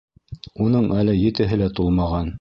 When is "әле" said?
1.03-1.17